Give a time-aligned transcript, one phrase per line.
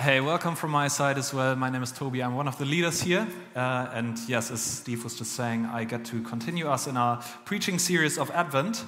[0.00, 1.56] Hey, welcome from my side as well.
[1.56, 2.22] My name is Toby.
[2.22, 3.26] I'm one of the leaders here.
[3.56, 7.20] Uh, and yes, as Steve was just saying, I get to continue us in our
[7.44, 8.84] preaching series of Advent.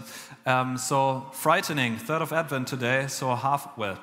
[0.46, 3.08] Um, so, frightening, third of Advent today.
[3.08, 3.98] So, half, well,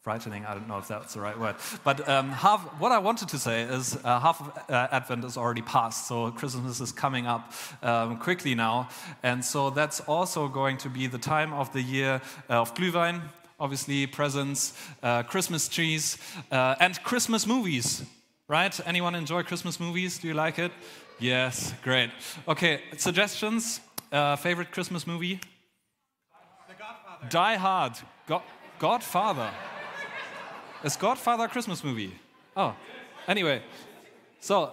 [0.00, 1.56] frightening, I don't know if that's the right word.
[1.84, 5.36] But um, half, what I wanted to say is uh, half of uh, Advent is
[5.36, 6.08] already past.
[6.08, 7.52] So, Christmas is coming up
[7.82, 8.88] um, quickly now.
[9.22, 13.20] And so, that's also going to be the time of the year uh, of Glühwein
[13.58, 16.18] obviously presents, uh, Christmas trees,
[16.50, 18.04] uh, and Christmas movies.
[18.48, 18.78] Right?
[18.86, 20.18] Anyone enjoy Christmas movies?
[20.18, 20.70] Do you like it?
[21.18, 22.10] Yes, great.
[22.46, 23.80] Okay, suggestions?
[24.12, 25.40] Uh, favorite Christmas movie?
[26.68, 27.28] The Godfather.
[27.28, 27.92] Die Hard.
[28.28, 28.42] Go
[28.78, 29.50] Godfather.
[30.84, 32.14] Is Godfather a Christmas movie?
[32.56, 32.74] Oh,
[33.26, 33.62] anyway.
[34.38, 34.72] So,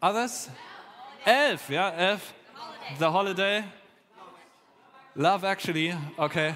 [0.00, 0.48] others?
[1.26, 2.32] Elf, yeah, Elf.
[2.98, 3.64] The Holiday.
[5.16, 6.54] Love Actually, okay.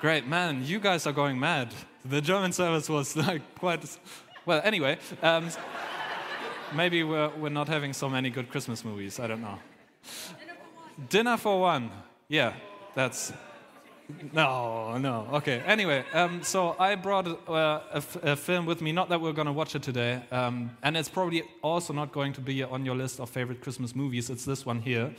[0.00, 1.74] Great, man, you guys are going mad.
[2.04, 3.84] The German service was like quite.
[4.46, 5.50] Well, anyway, um,
[6.72, 9.18] maybe we're, we're not having so many good Christmas movies.
[9.18, 9.58] I don't know.
[10.38, 11.08] Dinner for one.
[11.08, 11.90] Dinner for one.
[12.28, 12.52] Yeah,
[12.94, 13.32] that's.
[14.32, 15.26] No, no.
[15.32, 15.62] Okay.
[15.66, 17.80] Anyway, um, so I brought uh,
[18.22, 18.92] a, film with me.
[18.92, 22.32] Not that we're going to watch it today, um, and it's probably also not going
[22.34, 24.30] to be on your list of favorite Christmas movies.
[24.30, 25.12] It's this one here.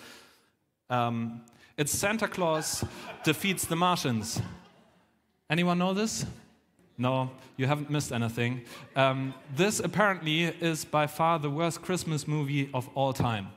[0.89, 1.41] Um,
[1.77, 2.85] it's Santa Claus
[3.25, 4.41] defeats the Martians.
[5.51, 6.27] Anyone know this?
[6.95, 8.61] No, you haven't missed anything.
[8.95, 13.47] Um, this apparently is by far the worst Christmas movie of all time.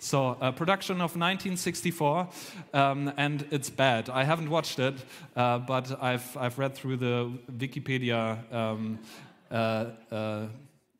[0.00, 2.28] So, a production of 1964,
[2.74, 4.10] um, and it's bad.
[4.10, 4.96] I haven't watched it,
[5.36, 8.98] uh, but I've, I've read through the Wikipedia, um,
[9.48, 10.46] uh, uh,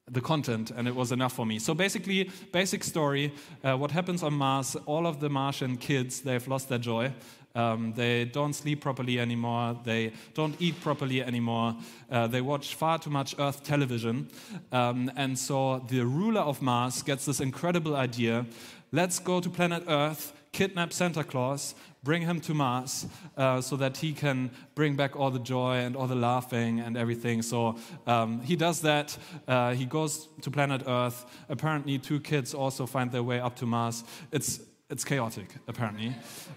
[0.08, 1.58] the content, and it was enough for me.
[1.58, 3.32] So, basically, basic story
[3.64, 7.12] uh, what happens on Mars, all of the Martian kids, they've lost their joy.
[7.56, 9.76] Um, they don't sleep properly anymore.
[9.82, 11.74] They don't eat properly anymore.
[12.10, 14.28] Uh, they watch far too much Earth television.
[14.70, 18.46] Um, and so the ruler of Mars gets this incredible idea
[18.92, 23.06] let's go to planet Earth, kidnap Santa Claus, bring him to Mars
[23.36, 26.96] uh, so that he can bring back all the joy and all the laughing and
[26.96, 27.42] everything.
[27.42, 29.16] So um, he does that.
[29.46, 31.26] Uh, he goes to planet Earth.
[31.48, 34.04] Apparently, two kids also find their way up to Mars.
[34.32, 36.14] It's it's chaotic, apparently.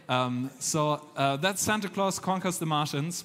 [0.08, 3.24] Um, so uh, that's Santa Claus conquers the Martians.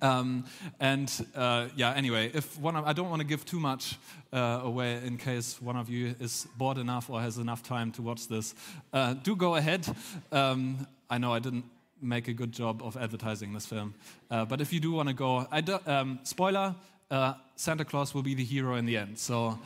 [0.00, 0.46] Um,
[0.80, 3.98] and uh, yeah, anyway, if one of, I don't want to give too much
[4.32, 8.02] uh, away in case one of you is bored enough or has enough time to
[8.02, 8.54] watch this.
[8.92, 9.86] Uh, do go ahead.
[10.30, 11.64] Um, I know I didn't
[12.00, 13.94] make a good job of advertising this film,
[14.30, 16.74] uh, but if you do want to go, I do, um, spoiler:
[17.10, 19.18] uh, Santa Claus will be the hero in the end.
[19.18, 19.58] So,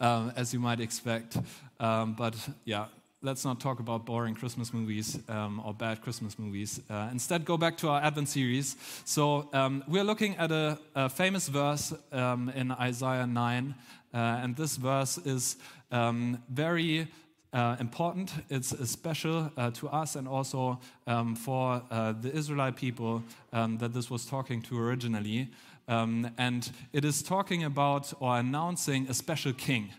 [0.00, 1.38] um, as you might expect,
[1.78, 2.86] um, but yeah,
[3.20, 6.80] let's not talk about boring Christmas movies um, or bad Christmas movies.
[6.88, 8.76] Uh, instead, go back to our Advent series.
[9.04, 13.74] So, um, we're looking at a, a famous verse um, in Isaiah 9,
[14.14, 15.56] uh, and this verse is
[15.90, 17.08] um, very
[17.52, 18.32] uh, important.
[18.50, 23.92] It's special uh, to us and also um, for uh, the Israelite people um, that
[23.94, 25.48] this was talking to originally.
[25.88, 29.90] and it is talking about or announcing a special king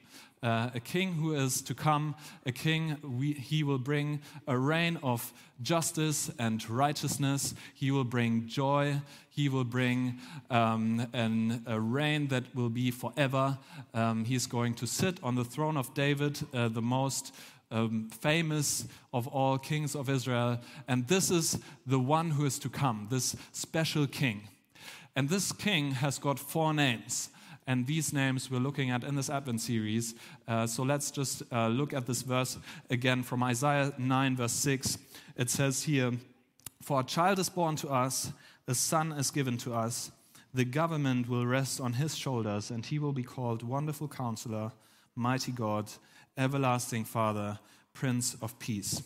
[0.42, 4.98] uh, a king who is to come, a king, we, he will bring a reign
[5.04, 7.54] of justice and righteousness.
[7.74, 9.02] He will bring joy.
[9.30, 10.20] He will bring
[10.50, 13.58] um, an, a reign that will be forever.
[13.94, 17.34] Um, he's going to sit on the throne of David, uh, the most
[17.72, 20.60] um, famous of all kings of Israel.
[20.88, 24.48] And this is the one who is to come, this special king.
[25.16, 27.30] And this king has got four names.
[27.70, 30.16] And these names we're looking at in this Advent series.
[30.48, 32.58] Uh, so let's just uh, look at this verse
[32.90, 34.98] again from Isaiah 9, verse 6.
[35.38, 36.14] It says here,
[36.82, 38.32] For a child is born to us,
[38.68, 40.10] a son is given to us.
[40.52, 44.72] The government will rest on his shoulders, and he will be called Wonderful Counselor,
[45.16, 45.92] Mighty God,
[46.36, 47.60] Everlasting Father,
[47.94, 49.04] Prince of Peace.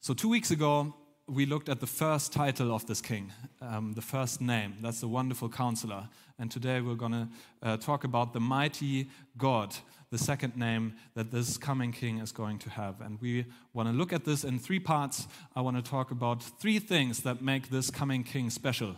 [0.00, 0.94] So, two weeks ago,
[1.26, 4.76] we looked at the first title of this king, um, the first name.
[4.82, 6.08] That's the wonderful counselor.
[6.38, 7.28] And today we're going to
[7.62, 9.74] uh, talk about the mighty God,
[10.10, 13.00] the second name that this coming king is going to have.
[13.00, 15.26] And we want to look at this in three parts.
[15.56, 18.96] I want to talk about three things that make this coming king special.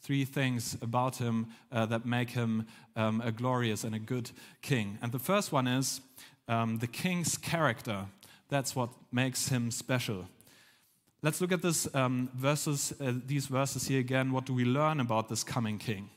[0.00, 4.30] Three things about him uh, that make him um, a glorious and a good
[4.62, 4.98] king.
[5.02, 6.00] And the first one is
[6.46, 8.06] um, the king's character.
[8.48, 10.28] That's what makes him special.
[11.20, 14.30] Let's look at this um, verses, uh, these verses here again.
[14.30, 16.10] What do we learn about this coming king?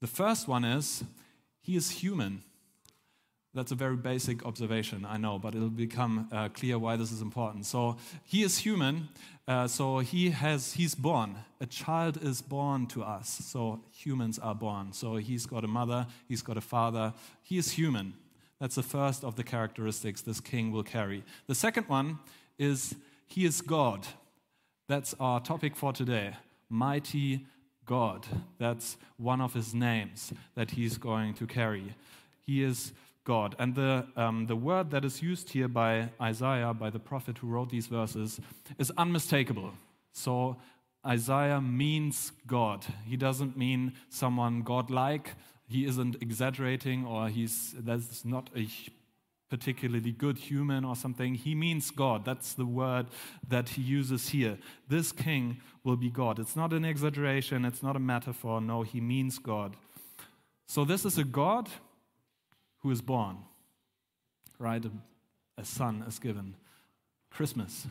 [0.00, 1.04] The first one is
[1.60, 2.42] he is human.
[3.52, 7.20] That's a very basic observation, I know, but it'll become uh, clear why this is
[7.20, 7.66] important.
[7.66, 9.10] So he is human,
[9.46, 11.36] uh, so he has he's born.
[11.60, 13.28] A child is born to us.
[13.28, 14.94] So humans are born.
[14.94, 17.12] So he's got a mother, he's got a father.
[17.42, 18.14] He is human.
[18.58, 21.24] That's the first of the characteristics this king will carry.
[21.46, 22.20] The second one
[22.58, 22.94] is
[23.26, 24.06] he is God.
[24.88, 26.34] That's our topic for today.
[26.68, 27.46] Mighty
[27.84, 28.26] God.
[28.58, 31.94] That's one of his names that he's going to carry.
[32.40, 32.92] He is
[33.24, 33.56] God.
[33.58, 37.48] And the, um, the word that is used here by Isaiah, by the prophet who
[37.48, 38.40] wrote these verses,
[38.78, 39.72] is unmistakable.
[40.12, 40.56] So
[41.06, 42.84] Isaiah means God.
[43.06, 45.34] He doesn't mean someone godlike.
[45.66, 48.68] He isn't exaggerating or he's that's not a
[49.54, 51.36] particularly good human or something.
[51.36, 52.24] He means God.
[52.24, 53.06] That's the word
[53.48, 54.58] that he uses here.
[54.88, 56.40] This king will be God.
[56.40, 58.60] It's not an exaggeration, it's not a metaphor.
[58.60, 59.76] No, he means God.
[60.66, 61.68] So this is a God
[62.80, 63.36] who is born,
[64.58, 64.84] right?
[65.56, 66.56] A, son is given.
[67.30, 67.86] Christmas,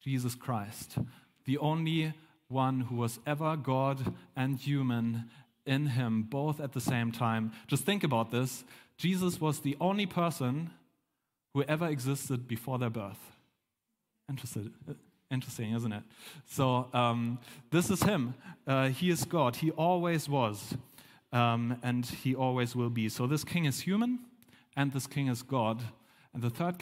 [0.00, 0.96] Jesus Christ,
[1.44, 2.14] the only
[2.46, 5.24] one who was ever God and human
[5.66, 7.50] in him, both at the same time.
[7.66, 8.62] Just think about this.
[9.02, 10.70] Jesus was the only person
[11.54, 13.18] who ever existed before their birth.
[14.30, 14.72] Interesting,
[15.28, 16.04] interesting isn't it?
[16.46, 17.40] So, um,
[17.72, 18.34] this is him.
[18.64, 19.56] Uh, he is God.
[19.56, 20.76] He always was
[21.32, 23.08] um, and he always will be.
[23.08, 24.20] So this king is human,
[24.76, 25.82] and this king is God.
[26.32, 26.76] And the third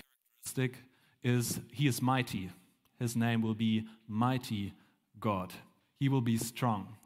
[0.44, 0.84] characteristic
[1.22, 2.50] is he is mighty.
[2.98, 4.74] His name will be Mighty
[5.18, 5.54] God.
[5.98, 6.96] He will be strong.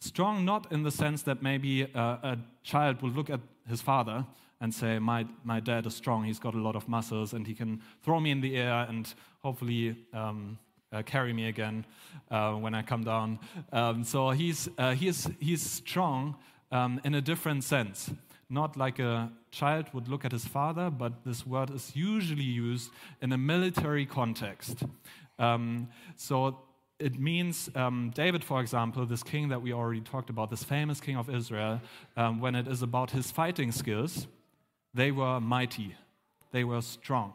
[0.00, 4.26] Strong, not in the sense that maybe a, a child will look at his father
[4.60, 7.54] and say, my, my dad is strong, he's got a lot of muscles, and he
[7.54, 10.58] can throw me in the air and hopefully um,
[10.92, 11.84] uh, carry me again
[12.30, 13.38] uh, when I come down.
[13.72, 16.36] Um, so he's, uh, he he's strong,
[16.70, 18.10] um, in a different sense.
[18.50, 22.90] Not like a child would look at his father, but this word is usually used
[23.20, 24.84] in a military context.
[25.38, 26.58] Um, so
[27.04, 31.02] it means um, David, for example, this king that we already talked about, this famous
[31.02, 31.82] king of Israel,
[32.16, 34.26] um, when it is about his fighting skills,
[34.94, 35.94] they were mighty,
[36.50, 37.34] they were strong.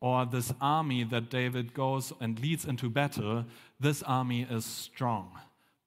[0.00, 3.44] Or this army that David goes and leads into battle,
[3.78, 5.38] this army is strong,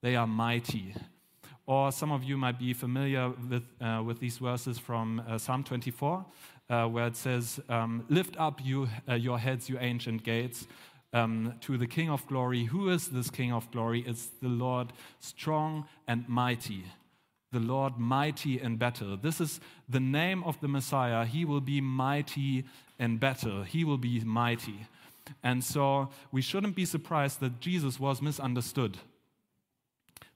[0.02, 0.94] they are mighty.
[1.66, 5.64] Or some of you might be familiar with, uh, with these verses from uh, Psalm
[5.64, 6.24] 24,
[6.68, 10.66] uh, where it says, um, Lift up you, uh, your heads, you ancient gates,
[11.12, 12.64] um, to the King of glory.
[12.64, 14.04] Who is this King of glory?
[14.06, 16.84] It's the Lord strong and mighty.
[17.52, 19.16] The Lord mighty in battle.
[19.16, 21.24] This is the name of the Messiah.
[21.24, 22.64] He will be mighty
[22.98, 23.64] in battle.
[23.64, 24.86] He will be mighty.
[25.42, 28.98] And so we shouldn't be surprised that Jesus was misunderstood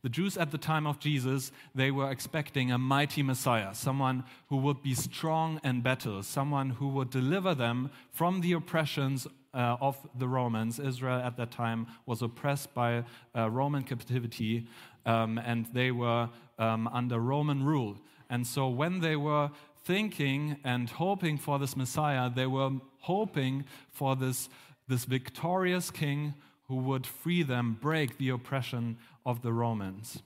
[0.04, 4.58] the Jews at the time of Jesus, they were expecting a mighty Messiah, someone who
[4.58, 9.96] would be strong in battle, someone who would deliver them from the oppressions uh, of
[10.18, 10.78] the Romans.
[10.78, 13.04] Israel at that time was oppressed by
[13.36, 14.66] uh, Roman captivity,
[15.06, 16.28] um, and they were
[16.58, 17.96] um, under Roman rule.
[18.30, 19.50] And so when they were
[19.84, 22.70] thinking and hoping for this Messiah, they were
[23.00, 24.48] hoping for this,
[24.88, 26.34] this victorious king
[26.68, 28.96] who would free them, break the oppression
[29.26, 30.22] of the Romans.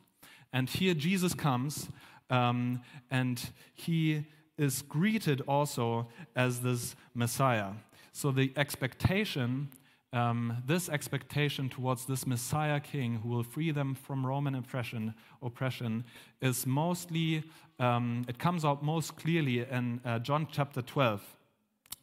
[0.53, 1.89] And here Jesus comes,
[2.31, 2.81] um,
[3.11, 4.25] and he
[4.57, 7.73] is greeted also as this Messiah.
[8.19, 9.69] So the expectation,
[10.13, 16.03] um, this expectation towards this Messiah King who will free them from Roman oppression, oppression
[16.43, 17.45] is mostly,
[17.79, 21.23] um, it comes out most clearly in uh, John chapter 12.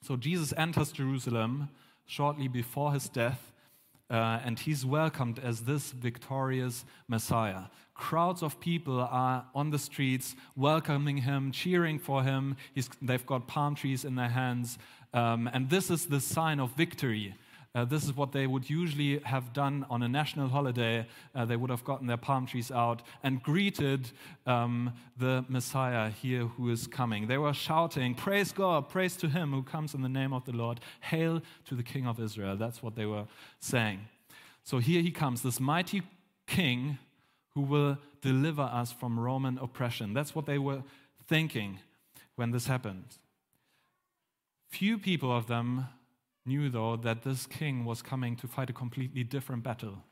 [0.04, 1.68] So Jesus enters Jerusalem
[2.06, 3.52] shortly before his death
[4.10, 7.64] uh, and he's welcomed as this victorious Messiah.
[7.96, 12.58] Crowds of people are on the streets welcoming him, cheering for him.
[12.74, 14.78] He's, they've got palm trees in their hands.
[15.14, 17.36] Um, and this is the sign of victory.
[17.74, 21.06] Uh, this is what they would usually have done on a national holiday.
[21.34, 24.10] Uh, they would have gotten their palm trees out and greeted
[24.46, 27.28] um, the Messiah here who is coming.
[27.28, 30.54] They were shouting, Praise God, praise to him who comes in the name of the
[30.54, 32.58] Lord, hail to the King of Israel.
[32.58, 33.26] That's what they were
[33.60, 34.02] saying.
[34.64, 36.02] So here he comes, this mighty
[36.48, 36.98] king
[37.56, 40.14] who will deliver us from Roman oppression.
[40.14, 40.84] That's what they were
[41.28, 41.80] thinking
[42.36, 43.18] when this happened.
[44.68, 45.88] Few people of them
[46.46, 50.04] knew, though, that this king was coming to fight a completely different battle,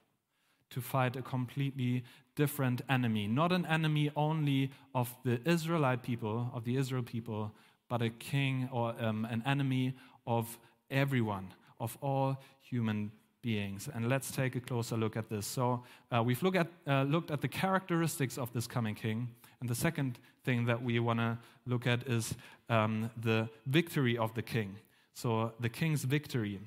[0.69, 2.03] to fight a completely
[2.35, 3.27] different enemy.
[3.27, 7.51] Not an enemy only of the Israelite people, of the Israel people,
[7.89, 9.93] but a king or um, an enemy
[10.25, 10.57] of
[10.89, 13.11] everyone, of all human
[13.43, 13.87] beings.
[13.93, 15.45] And let's take a closer look at this.
[15.45, 19.27] So uh, we've look at, uh, looked at the characteristics of this coming king,
[19.61, 22.35] And the second thing that we want to look at is
[22.69, 24.75] um, the victory of the king.
[25.13, 26.59] So, the king's victory.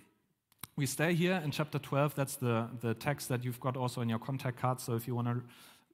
[0.77, 2.15] We stay here in chapter 12.
[2.15, 4.81] That's the, the text that you've got also in your contact card.
[4.81, 5.43] So, if you want to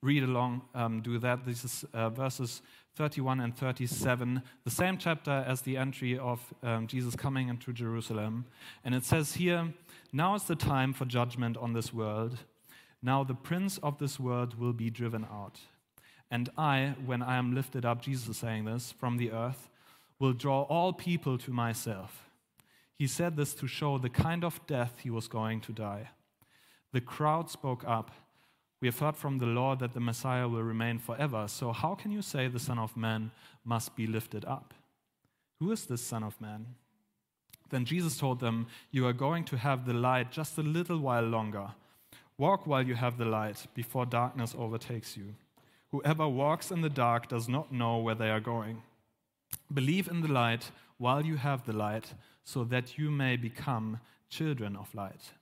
[0.02, 1.47] read along, um, do that.
[1.47, 2.61] This is uh, verses
[2.97, 8.44] 31 and 37, the same chapter as the entry of um, Jesus coming into Jerusalem.
[8.85, 9.73] And it says here,
[10.12, 12.38] Now is the time for judgment on this world.
[13.02, 15.61] Now the prince of this world will be driven out.
[16.30, 19.68] And I, when I am lifted up, Jesus is saying this, from the earth,
[20.18, 22.28] will draw all people to myself.
[22.94, 26.11] He said this to show the kind of death he was going to die.
[26.92, 28.12] The crowd spoke up.
[28.82, 31.46] We have heard from the Lord that the Messiah will remain forever.
[31.46, 33.30] So, how can you say the Son of Man
[33.64, 34.74] must be lifted up?
[35.60, 36.66] Who is this Son of Man?
[37.70, 41.22] Then Jesus told them, You are going to have the light just a little while
[41.22, 41.68] longer.
[42.36, 45.36] Walk while you have the light, before darkness overtakes you.
[45.92, 48.82] Whoever walks in the dark does not know where they are going.
[49.72, 54.74] Believe in the light while you have the light, so that you may become children
[54.74, 55.34] of light.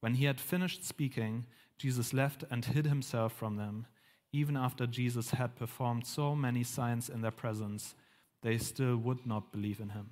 [0.00, 1.44] When he had finished speaking,
[1.80, 3.86] Jesus left and hid himself from them.
[4.34, 7.94] Even after Jesus had performed so many signs in their presence,
[8.42, 10.10] they still would not believe in him.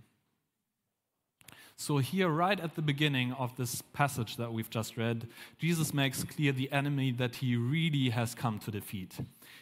[1.77, 6.25] So, here, right at the beginning of this passage that we've just read, Jesus makes
[6.25, 9.19] clear the enemy that he really has come to defeat.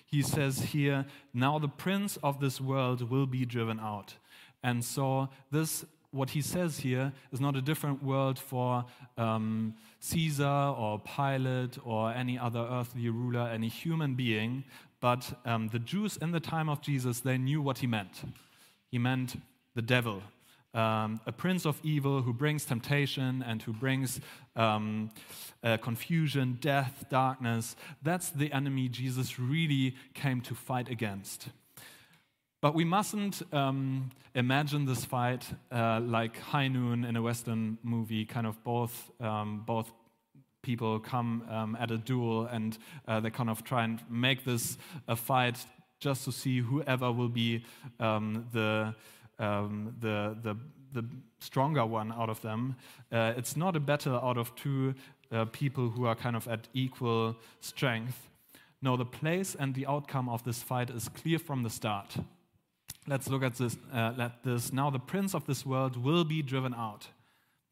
[0.06, 4.14] He says here, Now the prince of this world will be driven out.
[4.62, 5.84] And so, this
[6.16, 8.84] what he says here is not a different world for
[9.16, 14.64] um, Caesar or Pilate or any other earthly ruler, any human being,
[15.00, 18.22] but um, the Jews in the time of Jesus, they knew what he meant.
[18.90, 19.36] He meant
[19.74, 20.22] the devil,
[20.74, 24.20] um, a prince of evil who brings temptation and who brings
[24.56, 25.10] um,
[25.62, 27.76] uh, confusion, death, darkness.
[28.02, 31.48] That's the enemy Jesus really came to fight against.
[32.62, 38.24] But we mustn't um, imagine this fight uh, like High Noon in a Western movie,
[38.24, 39.90] kind of both, um, both
[40.62, 44.78] people come um, at a duel and uh, they kind of try and make this
[45.06, 45.64] a fight
[46.00, 47.62] just to see whoever will be
[48.00, 48.94] um, the,
[49.38, 50.56] um, the, the,
[50.92, 51.06] the,
[51.38, 52.74] stronger one out of them.
[53.12, 54.94] Uh, it's not a battle out of two
[55.30, 58.30] uh, people who are kind of at equal strength.
[58.80, 62.16] No, the place and the outcome of this fight is clear from the start.
[63.08, 64.72] Let's look at this, uh, let this.
[64.72, 67.08] Now the prince of this world will be driven out.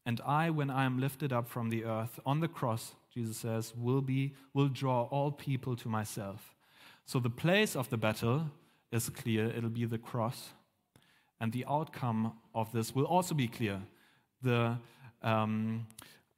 [0.05, 3.73] And I, when I am lifted up from the earth on the cross, Jesus says,
[3.75, 6.53] will be will draw all people to myself.
[7.05, 8.49] So the place of the battle
[8.91, 9.47] is clear.
[9.47, 10.51] It'll be the cross.
[11.39, 13.81] And the outcome of this will also be clear.
[14.41, 14.77] The
[15.21, 15.87] um,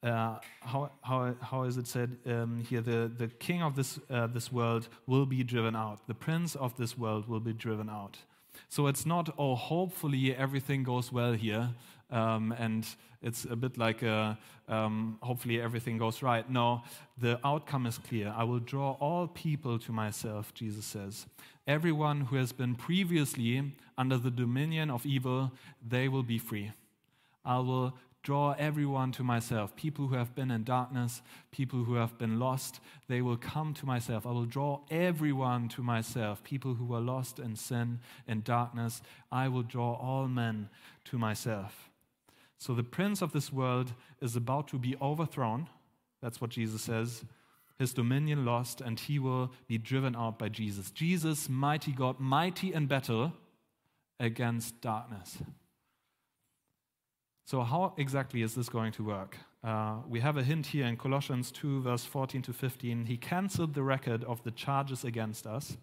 [0.03, 2.81] uh, how, how, how is it said um, here?
[2.81, 6.07] The, the king of this, uh, this world will be driven out.
[6.07, 8.17] The prince of this world will be driven out.
[8.69, 11.69] So it's not, oh, hopefully everything goes well here.
[12.09, 12.87] Um, and
[13.21, 14.37] it's a bit like a,
[14.69, 16.49] um, hopefully everything goes right.
[16.49, 16.83] No,
[17.17, 18.33] the outcome is clear.
[18.35, 21.25] I will draw all people to myself, Jesus says.
[21.67, 25.51] Everyone who has been previously under the dominion of evil,
[25.85, 26.71] they will be free.
[27.43, 27.97] I will
[28.27, 29.74] draw everyone to myself.
[29.77, 33.86] People who have been in darkness, people who have been lost, they will come to
[33.86, 34.27] myself.
[34.27, 36.43] I will draw everyone to myself.
[36.43, 40.67] People who are lost in sin in darkness, I will draw all men
[41.05, 41.89] to myself.
[42.57, 45.69] So the prince of this world is about to be overthrown.
[46.22, 47.24] That's what Jesus says.
[47.79, 50.91] His dominion lost, and he will be driven out by Jesus.
[50.91, 53.31] Jesus, mighty God, mighty in battle
[54.19, 55.38] against darkness.
[57.47, 59.37] So, how exactly is this going to work?
[59.63, 63.05] Uh, we have a hint here in Colossians 2, verse 14 to 15.
[63.05, 65.77] He canceled the record of the charges against us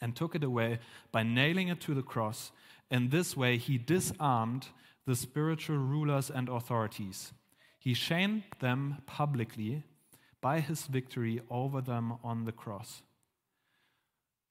[0.00, 0.78] and took it away
[1.12, 2.52] by nailing it to the cross.
[2.90, 4.68] In this way, he disarmed
[5.04, 7.34] the spiritual rulers and authorities.
[7.78, 9.82] He shamed them publicly
[10.40, 13.02] by his victory over them on the cross.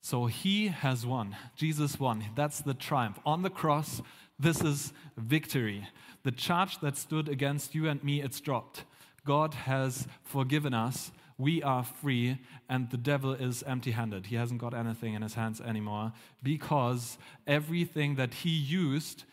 [0.04, 1.36] So he has won.
[1.56, 2.26] Jesus won.
[2.36, 3.18] That's the triumph.
[3.26, 4.04] On the cross,
[4.40, 5.88] this is victory.
[6.28, 8.84] The charge that stood against you and me, it's dropped.
[9.24, 11.14] God has forgiven us.
[11.38, 14.26] We are free, and the devil is empty handed.
[14.26, 16.12] He hasn't got anything in his hands anymore
[16.44, 17.18] because
[17.48, 19.24] everything that he used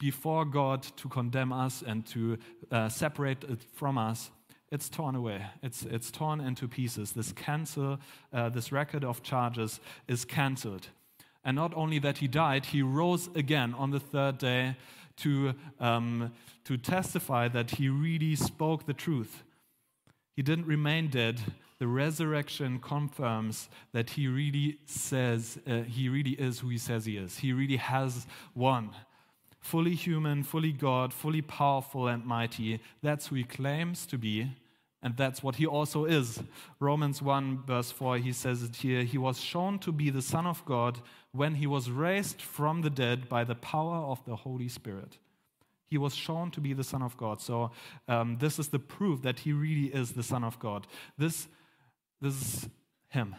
[0.00, 2.36] before God to condemn us and to
[2.72, 4.32] uh, separate it from us,
[4.72, 5.46] it's torn away.
[5.62, 7.12] It's, it's torn into pieces.
[7.12, 8.00] This cancel,
[8.32, 9.78] uh, this record of charges
[10.08, 10.88] is cancelled.
[11.44, 14.74] And not only that he died, he rose again on the third day
[15.20, 16.32] to, um,
[16.64, 19.42] to testify that he really spoke the truth.
[20.36, 21.40] He didn't remain dead
[21.80, 27.16] the resurrection confirms that he really says, uh, he really is who he says he
[27.16, 27.38] is.
[27.38, 28.90] He really has won.
[29.60, 32.80] Fully human, fully God, fully powerful and mighty.
[33.02, 34.50] That's who he claims to be,
[35.02, 36.42] and that's what he also is.
[36.78, 40.46] Romans 1, verse 4, he says it here He was shown to be the Son
[40.46, 41.00] of God
[41.32, 45.18] when he was raised from the dead by the power of the Holy Spirit.
[45.86, 47.40] He was shown to be the Son of God.
[47.40, 47.72] So,
[48.06, 50.86] um, this is the proof that he really is the Son of God.
[51.18, 51.48] This,
[52.20, 52.68] this is
[53.08, 53.34] him.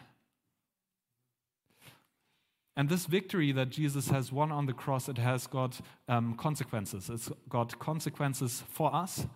[2.76, 7.10] And this victory that Jesus has won on the cross, it has got um, consequences.
[7.10, 9.28] It's got consequences for us,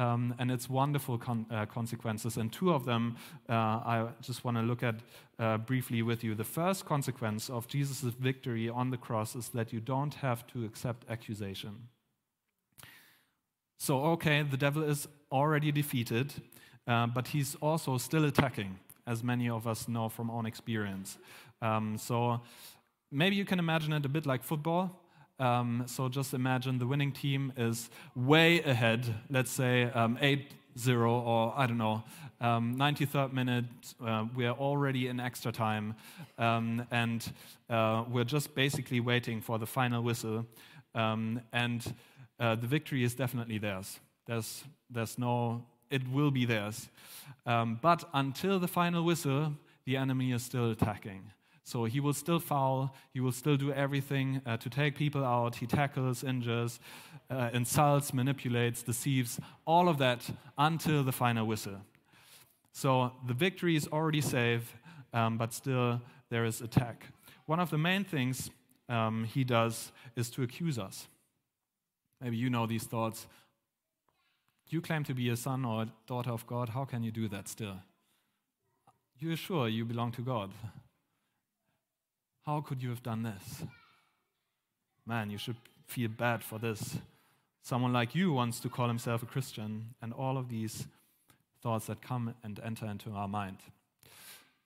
[0.00, 2.38] um, and it's wonderful con- uh, consequences.
[2.38, 3.16] And two of them
[3.48, 4.96] uh, I just want to look at
[5.38, 6.34] uh, briefly with you.
[6.34, 10.64] The first consequence of Jesus' victory on the cross is that you don't have to
[10.64, 11.88] accept accusation.
[13.78, 16.32] So, okay, the devil is already defeated,
[16.86, 21.18] uh, but he's also still attacking, as many of us know from own experience.
[21.62, 22.40] Um, so,
[23.10, 24.99] maybe you can imagine it a bit like football.
[25.40, 31.12] Um, so just imagine the winning team is way ahead, let's say um, 8 0
[31.12, 32.04] or I don't know,
[32.40, 33.64] um, 93rd minute,
[34.04, 35.94] uh, we're already in extra time,
[36.38, 37.32] um, and
[37.68, 40.46] uh, we're just basically waiting for the final whistle.
[40.94, 41.94] Um, and
[42.38, 43.98] uh, the victory is definitely theirs.
[44.26, 46.88] There's, there's no, it will be theirs.
[47.46, 49.54] Um, but until the final whistle,
[49.84, 51.22] the enemy is still attacking.
[51.64, 55.56] So he will still foul, he will still do everything uh, to take people out.
[55.56, 56.80] He tackles, injures,
[57.30, 61.80] uh, insults, manipulates, deceives, all of that until the final whistle.
[62.72, 64.74] So the victory is already safe,
[65.12, 66.00] um, but still
[66.30, 67.06] there is attack.
[67.46, 68.50] One of the main things
[68.88, 71.08] um, he does is to accuse us.
[72.20, 73.26] Maybe you know these thoughts.
[74.68, 76.68] You claim to be a son or a daughter of God.
[76.70, 77.76] How can you do that still?
[79.18, 80.50] You're sure you belong to God.
[82.50, 83.62] How could you have done this?
[85.06, 85.54] Man, you should
[85.86, 86.98] feel bad for this.
[87.62, 90.88] Someone like you wants to call himself a Christian, and all of these
[91.62, 93.58] thoughts that come and enter into our mind.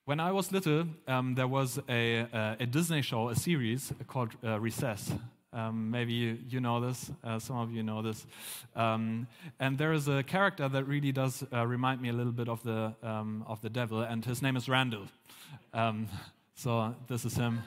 [0.06, 4.30] When I was little, um, there was a, a, a, Disney show, a series called
[4.42, 5.12] uh, Recess.
[5.52, 8.24] Um, maybe you, you, know this, uh, some of you know this.
[8.74, 9.26] Um,
[9.60, 12.62] and there is a character that really does uh, remind me a little bit of
[12.62, 15.06] the, um, of the devil, and his name is Randall.
[15.74, 16.08] Um,
[16.54, 17.60] so this is him.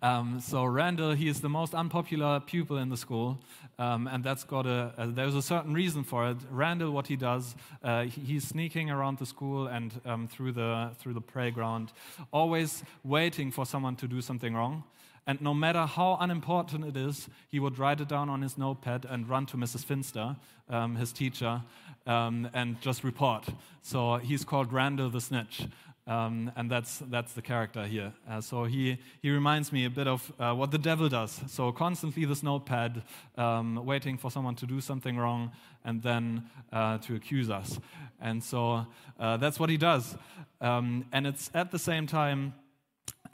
[0.00, 3.40] Um, so Randall, he is the most unpopular pupil in the school,
[3.80, 6.36] um, and that's got a, a, there's a certain reason for it.
[6.50, 10.90] Randall, what he does, uh, he, he's sneaking around the school and um, through the
[10.98, 11.92] through the playground,
[12.32, 14.84] always waiting for someone to do something wrong.
[15.26, 19.04] And no matter how unimportant it is, he would write it down on his notepad
[19.04, 19.84] and run to Mrs.
[19.84, 20.36] Finster,
[20.70, 21.60] um, his teacher,
[22.06, 23.46] um, and just report.
[23.82, 25.66] So he's called Randall the Snitch.
[26.08, 28.14] Um, and that's, that's the character here.
[28.28, 31.38] Uh, so he, he reminds me a bit of uh, what the devil does.
[31.48, 33.02] So constantly this notepad,
[33.36, 35.52] um, waiting for someone to do something wrong
[35.84, 37.78] and then uh, to accuse us.
[38.22, 38.86] And so
[39.20, 40.16] uh, that's what he does.
[40.62, 42.54] Um, and it's at the same time,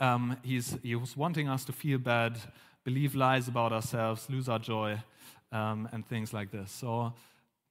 [0.01, 2.39] um, he's, he's wanting us to feel bad,
[2.83, 5.01] believe lies about ourselves, lose our joy,
[5.53, 6.73] um, and things like this.
[6.73, 7.13] So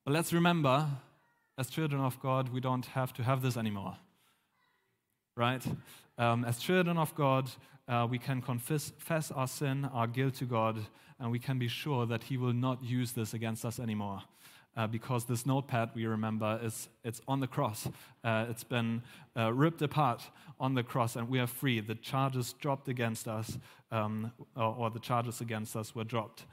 [0.06, 0.88] let's remember,
[1.58, 3.98] as children of God, we don't have to have this anymore
[5.36, 5.64] right?
[6.18, 7.50] Um, as children of God,
[7.88, 10.80] uh, we can confess, confess our sin, our guilt to God,
[11.20, 14.22] and we can be sure that He will not use this against us anymore.
[14.76, 17.88] Uh, because this notepad we remember is it's on the cross.
[18.24, 19.04] Uh, it's been
[19.38, 20.24] uh, ripped apart
[20.60, 21.80] on the cross, and we are free.
[21.80, 23.60] The charges dropped against us,
[23.92, 26.46] um, or, or, the charges against us were dropped.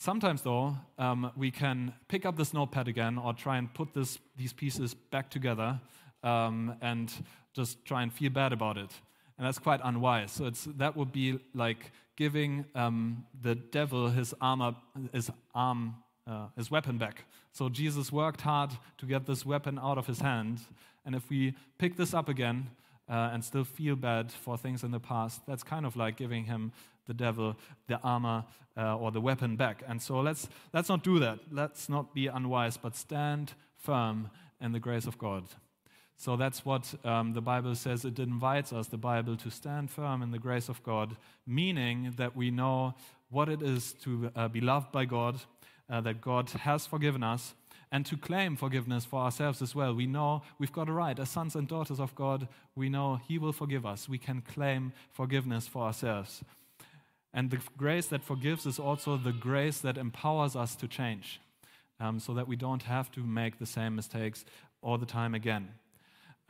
[0.00, 4.18] Sometimes, though, um, we can pick up this notepad again or try and put this,
[4.36, 5.78] these pieces back together
[6.22, 7.12] um, and
[7.52, 8.90] just try and feel bad about it.
[9.38, 10.32] And that's quite unwise.
[10.32, 14.74] So it's, that would be like giving um, the devil his armor,
[15.12, 15.94] his arm,
[16.26, 17.24] uh, his weapon back.
[17.52, 20.60] So Jesus worked hard to get this weapon out of his hand.
[21.04, 22.68] And if we pick this up again
[23.08, 26.44] uh, and still feel bad for things in the past, that's kind of like giving
[26.44, 26.72] him
[27.06, 27.56] the devil
[27.88, 28.44] the armor
[28.76, 29.82] uh, or the weapon back.
[29.88, 31.38] And so let's, let's not do that.
[31.50, 34.30] Let's not be unwise, but stand firm
[34.60, 35.44] in the grace of God.
[36.20, 38.04] So that's what um, the Bible says.
[38.04, 42.36] It invites us, the Bible, to stand firm in the grace of God, meaning that
[42.36, 42.94] we know
[43.30, 45.40] what it is to uh, be loved by God,
[45.88, 47.54] uh, that God has forgiven us,
[47.90, 49.94] and to claim forgiveness for ourselves as well.
[49.94, 51.18] We know we've got a right.
[51.18, 54.06] As sons and daughters of God, we know He will forgive us.
[54.06, 56.44] We can claim forgiveness for ourselves.
[57.32, 61.40] And the grace that forgives is also the grace that empowers us to change.
[61.98, 64.44] Um, so that we don't have to make the same mistakes
[64.82, 65.70] all the time again.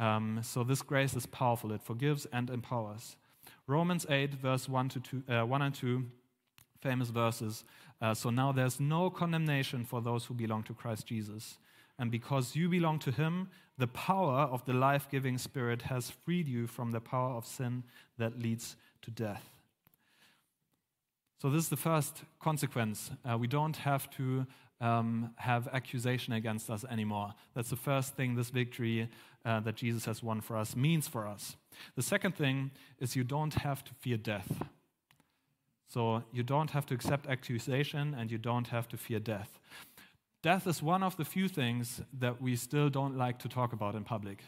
[0.00, 1.72] Um, so this grace is powerful.
[1.72, 3.16] It forgives and empowers.
[3.66, 6.04] Romans 8, verse 1, to 2, uh, 1 and 2,
[6.80, 7.64] famous verses.
[8.00, 11.58] Uh, so now there's no condemnation for those who belong to Christ Jesus.
[11.98, 16.48] And because you belong to him, the power of the life giving Spirit has freed
[16.48, 17.84] you from the power of sin
[18.16, 19.59] that leads to death.
[21.40, 23.10] So, this is the first consequence.
[23.24, 24.46] Uh, we don't have to
[24.78, 27.32] um, have accusation against us anymore.
[27.54, 29.08] That's the first thing this victory
[29.46, 31.56] uh, that Jesus has won for us means for us.
[31.96, 34.62] The second thing is you don't have to fear death.
[35.88, 39.58] So, you don't have to accept accusation and you don't have to fear death.
[40.42, 43.94] Death is one of the few things that we still don't like to talk about
[43.94, 44.44] in public,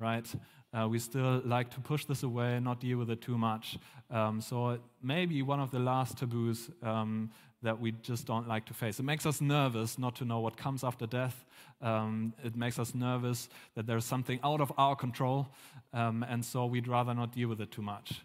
[0.00, 0.26] right?
[0.74, 3.78] Uh, we still like to push this away, not deal with it too much.
[4.10, 7.30] Um, so maybe one of the last taboos um,
[7.62, 8.98] that we just don't like to face.
[8.98, 11.44] It makes us nervous not to know what comes after death.
[11.80, 15.48] Um, it makes us nervous that there's something out of our control,
[15.92, 18.22] um, and so we'd rather not deal with it too much.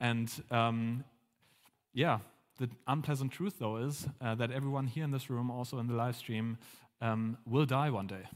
[0.00, 1.04] And um,
[1.92, 2.18] yeah,
[2.58, 5.94] the unpleasant truth, though, is uh, that everyone here in this room, also in the
[5.94, 6.58] live stream,
[7.00, 8.26] um, will die one day.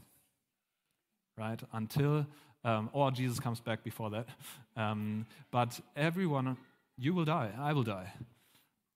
[1.37, 1.61] Right?
[1.71, 2.25] Until
[2.63, 4.27] um, or Jesus comes back before that.
[4.75, 6.57] Um, but everyone,
[6.97, 8.13] you will die, I will die.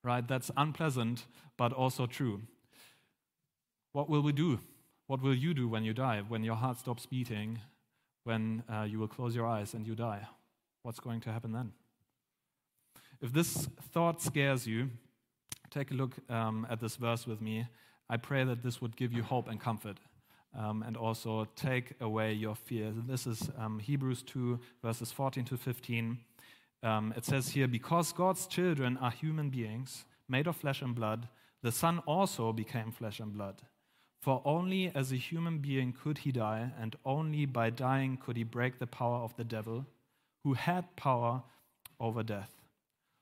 [0.03, 0.27] Right?
[0.27, 1.25] That's unpleasant,
[1.57, 2.41] but also true.
[3.93, 4.59] What will we do?
[5.07, 7.59] What will you do when you die, when your heart stops beating,
[8.23, 10.27] when uh, you will close your eyes and you die?
[10.81, 11.71] What's going to happen then?
[13.21, 14.89] If this thought scares you,
[15.71, 17.67] take a look um, at this verse with me.
[18.09, 19.97] I pray that this would give you hope and comfort
[20.57, 22.95] um, and also take away your fears.
[23.07, 26.17] This is um, Hebrews 2, verses 14 to 15.
[26.83, 31.27] Um, it says here, Because God's children are human beings, made of flesh and blood,
[31.61, 33.61] the Son also became flesh and blood.
[34.21, 38.43] For only as a human being could he die, and only by dying could he
[38.43, 39.85] break the power of the devil,
[40.43, 41.43] who had power
[41.99, 42.51] over death.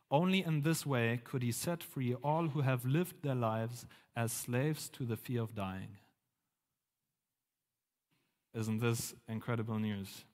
[0.10, 4.32] Only in this way could he set free all who have lived their lives as
[4.32, 5.98] slaves to the fear of dying.
[8.54, 10.26] Isn't this incredible news?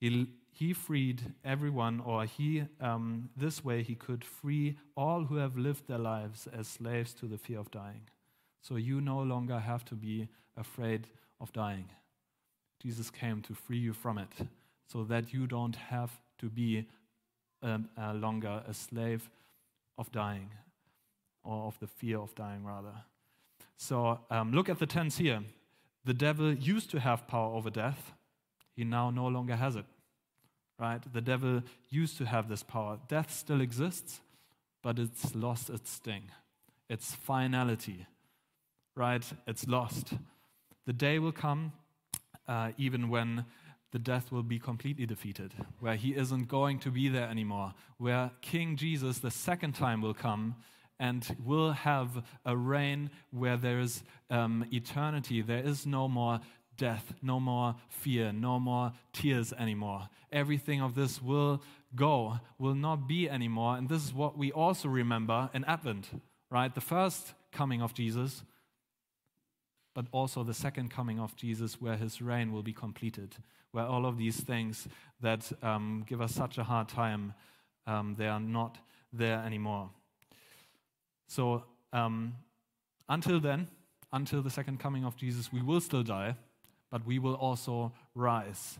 [0.00, 5.56] He, he freed everyone, or he, um, this way, he could free all who have
[5.56, 8.02] lived their lives as slaves to the fear of dying.
[8.62, 11.06] So you no longer have to be afraid
[11.40, 11.90] of dying.
[12.82, 14.32] Jesus came to free you from it
[14.86, 16.86] so that you don't have to be
[17.62, 19.28] um, uh, longer a slave
[19.98, 20.50] of dying
[21.42, 22.92] or of the fear of dying, rather.
[23.76, 25.42] So um, look at the tense here.
[26.06, 28.12] The devil used to have power over death,
[28.76, 29.84] he now no longer has it.
[30.78, 31.00] Right?
[31.12, 32.98] The devil used to have this power.
[33.08, 34.20] Death still exists,
[34.82, 36.30] but it's lost its sting,
[36.88, 38.06] its finality.
[38.94, 39.24] Right?
[39.48, 40.14] It's lost.
[40.86, 41.72] The day will come,
[42.46, 43.44] uh, even when
[43.90, 48.30] the death will be completely defeated, where he isn't going to be there anymore, where
[48.42, 50.54] King Jesus the second time will come
[50.98, 55.42] and will have a reign where there is um, eternity.
[55.42, 56.40] There is no more
[56.76, 60.08] death, no more fear, no more tears anymore.
[60.32, 61.62] Everything of this will
[61.94, 63.76] go, will not be anymore.
[63.76, 66.08] And this is what we also remember in Advent,
[66.50, 66.74] right?
[66.74, 68.42] The first coming of Jesus,
[69.94, 73.36] but also the second coming of Jesus, where his reign will be completed,
[73.72, 74.88] where all of these things
[75.20, 77.32] that um, give us such a hard time,
[77.86, 78.78] um, they are not
[79.12, 79.90] there anymore.
[81.26, 82.34] So um,
[83.08, 83.68] until then,
[84.12, 86.36] until the second coming of Jesus, we will still die,
[86.90, 88.78] but we will also rise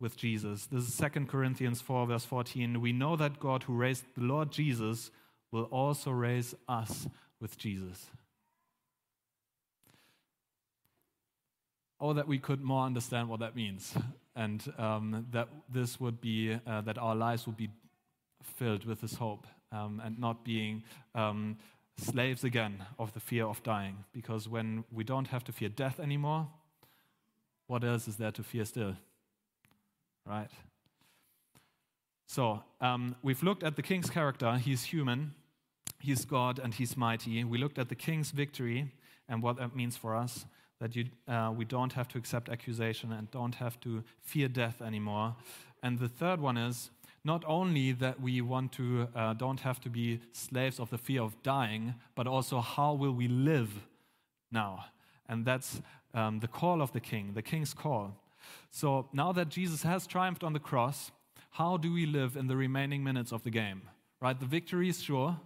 [0.00, 0.66] with Jesus.
[0.66, 2.80] This is 2 Corinthians 4, verse 14.
[2.80, 5.10] We know that God who raised the Lord Jesus
[5.50, 7.08] will also raise us
[7.40, 8.06] with Jesus.
[11.98, 13.92] Or that we could more understand what that means,
[14.36, 17.70] and um, that this would be, uh, that our lives would be
[18.40, 20.84] filled with this hope um, and not being
[21.16, 21.56] um,
[21.98, 24.04] slaves again of the fear of dying.
[24.12, 26.48] Because when we don't have to fear death anymore,
[27.66, 28.96] what else is there to fear still?
[30.24, 30.50] Right?
[32.26, 34.56] So, um, we've looked at the king's character.
[34.56, 35.34] He's human,
[35.98, 37.42] he's God, and he's mighty.
[37.44, 38.92] We looked at the king's victory
[39.28, 40.44] and what that means for us
[40.80, 44.80] that you, uh, we don't have to accept accusation and don't have to fear death
[44.80, 45.34] anymore.
[45.82, 46.90] And the third one is
[47.24, 51.22] not only that we want to uh, don't have to be slaves of the fear
[51.22, 53.70] of dying, but also how will we live
[54.50, 54.86] now?
[55.28, 55.82] And that's
[56.14, 58.14] um, the call of the king, the king's call.
[58.70, 61.10] So now that Jesus has triumphed on the cross,
[61.50, 63.82] how do we live in the remaining minutes of the game?
[64.20, 65.38] Right, the victory is sure,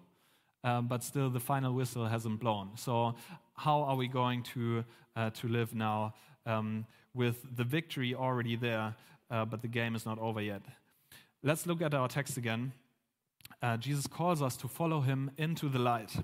[0.65, 2.71] um, but still the final whistle hasn't blown.
[2.77, 3.15] So
[3.55, 6.15] how are we going to uh, to live now?
[6.47, 8.95] Um, with the victory already there,
[9.31, 10.63] uh, but the game is not over yet.
[11.45, 12.73] Let's look at our text again.
[13.61, 16.15] Uh, Jesus calls us to follow him into the light.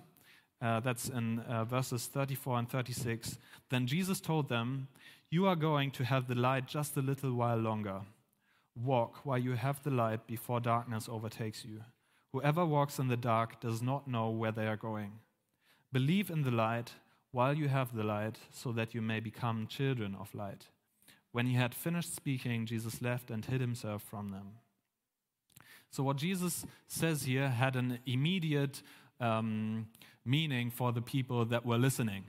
[0.63, 3.39] Uh, that's in uh, verses 34 and 36.
[3.69, 4.89] Then Jesus told them,
[5.31, 8.01] You are going to have the light just a little while longer.
[8.77, 11.83] Walk while you have the light before darkness overtakes you.
[12.33, 15.13] Whoever walks in the dark does not know where they are going.
[15.93, 16.93] Believe in the light
[17.33, 20.67] while you have the light, so that you may become children of light.
[21.33, 24.53] When he had finished speaking, Jesus left and hid himself from them.
[25.91, 28.83] So, what Jesus says here had an immediate
[29.21, 29.87] um,
[30.25, 32.25] meaning for the people that were listening,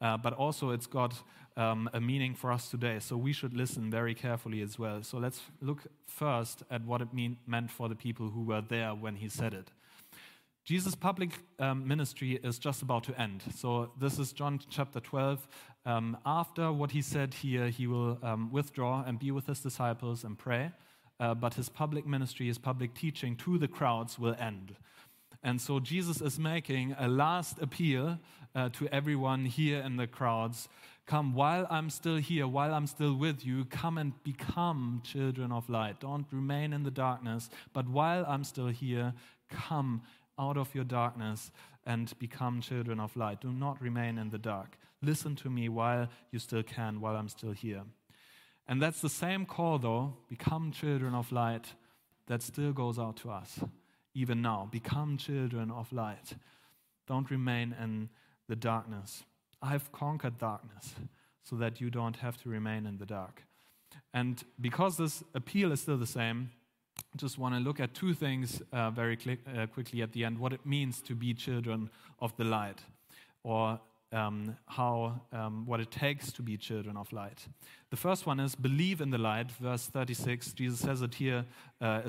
[0.00, 1.14] uh, but also it's got
[1.56, 2.98] um, a meaning for us today.
[2.98, 5.02] So, we should listen very carefully as well.
[5.02, 8.94] So, let's look first at what it mean, meant for the people who were there
[8.94, 9.70] when he said it.
[10.64, 13.42] Jesus' public um, ministry is just about to end.
[13.56, 15.48] So, this is John chapter 12.
[15.84, 20.24] Um, after what he said here, he will um, withdraw and be with his disciples
[20.24, 20.72] and pray
[21.20, 24.74] uh, but his public ministry, his public teaching to the crowds will end.
[25.42, 28.18] And so Jesus is making a last appeal
[28.54, 30.68] uh, to everyone here in the crowds
[31.06, 35.68] Come, while I'm still here, while I'm still with you, come and become children of
[35.68, 36.00] light.
[36.00, 39.12] Don't remain in the darkness, but while I'm still here,
[39.50, 40.02] come
[40.38, 41.50] out of your darkness
[41.84, 43.40] and become children of light.
[43.40, 44.78] Do not remain in the dark.
[45.02, 47.82] Listen to me while you still can, while I'm still here.
[48.66, 51.74] And that's the same call, though become children of light
[52.26, 53.60] that still goes out to us,
[54.14, 54.68] even now.
[54.70, 56.34] Become children of light.
[57.06, 58.08] Don't remain in
[58.48, 59.24] the darkness.
[59.60, 60.94] I've conquered darkness
[61.42, 63.44] so that you don't have to remain in the dark.
[64.14, 66.50] And because this appeal is still the same,
[66.98, 69.18] I just want to look at two things uh, very
[69.56, 72.80] uh, quickly at the end what it means to be children of the light,
[73.42, 73.80] or
[74.12, 77.46] um, how, um, what it takes to be children of light.
[77.90, 80.52] The first one is believe in the light, verse 36.
[80.52, 81.44] Jesus says it here
[81.80, 82.02] uh,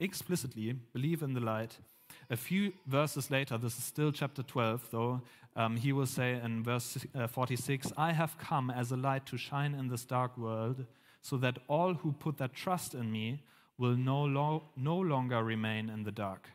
[0.00, 1.78] explicitly believe in the light.
[2.30, 5.22] A few verses later, this is still chapter 12, though,
[5.56, 9.36] um, he will say in verse uh, 46 I have come as a light to
[9.36, 10.84] shine in this dark world,
[11.22, 13.42] so that all who put their trust in me
[13.78, 16.48] will no, lo- no longer remain in the dark.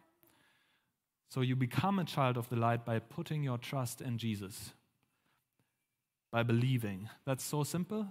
[1.29, 4.73] So you become a child of the light by putting your trust in Jesus,
[6.31, 7.09] by believing.
[7.25, 8.07] That's so simple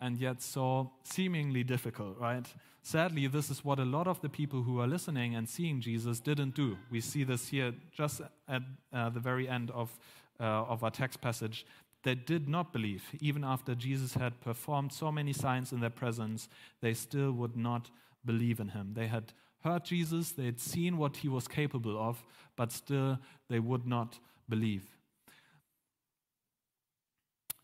[0.00, 2.46] and yet so seemingly difficult, right?
[2.82, 6.20] Sadly, this is what a lot of the people who are listening and seeing Jesus
[6.20, 6.76] didn't do.
[6.88, 9.98] We see this here just at uh, the very end of,
[10.38, 11.66] uh, of our text passage.
[12.04, 13.02] They did not believe.
[13.20, 16.48] Even after Jesus had performed so many signs in their presence,
[16.80, 17.90] they still would not
[18.24, 18.92] believe in him.
[18.94, 19.32] They had
[19.66, 22.24] heard Jesus, they had seen what he was capable of,
[22.56, 24.84] but still they would not believe.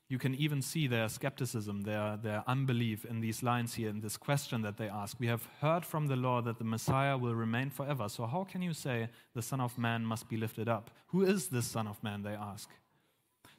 [0.09, 4.17] You can even see their skepticism, their, their unbelief in these lines here, in this
[4.17, 5.17] question that they ask.
[5.19, 8.09] We have heard from the law that the Messiah will remain forever.
[8.09, 10.91] So, how can you say the Son of Man must be lifted up?
[11.07, 12.23] Who is this Son of Man?
[12.23, 12.69] They ask.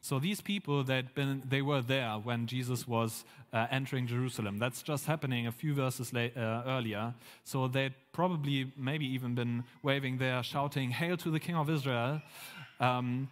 [0.04, 4.60] So these people that been they were there when Jesus was uh, entering Jerusalem.
[4.60, 7.14] That's just happening a few verses late, uh, earlier.
[7.46, 12.22] So they'd probably maybe even been waving there, shouting "Hail to the King of Israel,"
[12.82, 13.30] um,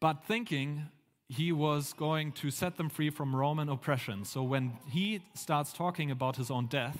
[0.00, 0.86] but thinking
[1.28, 4.24] he was going to set them free from Roman oppression.
[4.24, 6.98] So when he starts talking about his own death,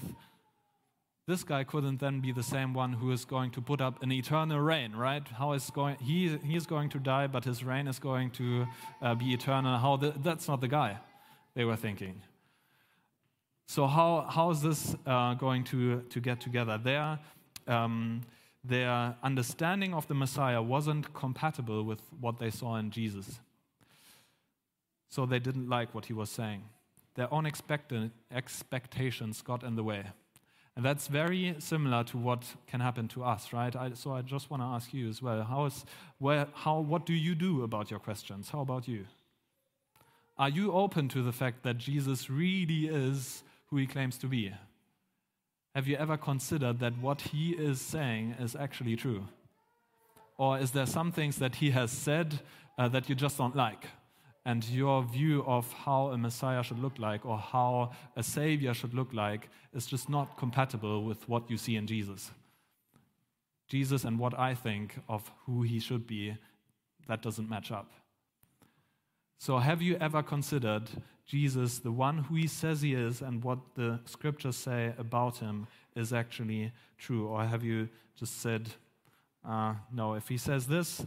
[1.27, 4.13] this guy couldn't then be the same one who is going to put up an
[4.13, 5.27] eternal reign, right?
[5.27, 5.97] How is going?
[5.97, 8.67] He he is going to die, but his reign is going to
[9.03, 9.77] uh, be eternal.
[9.79, 10.99] How the, that's not the guy
[11.55, 12.23] they were thinking.
[13.67, 16.79] So how how is this uh, going to to get together?
[16.79, 17.19] Their
[17.67, 18.21] um,
[18.63, 23.41] their understanding of the Messiah wasn't compatible with what they saw in Jesus.
[25.09, 26.63] So they didn't like what he was saying.
[27.15, 30.05] Their own expectations got in the way.
[30.77, 33.75] And that's very similar to what can happen to us, right?
[33.75, 35.87] I, so I just want to ask you as well how is,
[36.19, 38.51] where, how, what do you do about your questions?
[38.51, 39.07] How about you?
[40.39, 44.53] Are you open to the fact that Jesus really is who he claims to be?
[45.75, 49.29] Have you ever considered that what he is saying is actually true?
[50.37, 52.41] Or is there some things that he has said
[52.77, 53.87] uh, that you just don't like?
[54.47, 58.95] And your view of how a Messiah should look like or how a Savior should
[58.95, 62.31] look like is just not compatible with what you see in Jesus.
[63.67, 66.37] Jesus and what I think of who he should be,
[67.09, 67.91] that doesn't match up.
[69.39, 70.85] So, have you ever considered
[71.27, 75.67] Jesus, the one who he says he is, and what the scriptures say about him
[75.97, 77.27] is actually true?
[77.27, 78.69] Or have you just said,
[79.45, 81.05] uh, no, if he says this,